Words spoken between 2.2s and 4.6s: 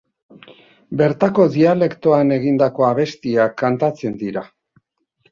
egindako abestiak kantatzen dira.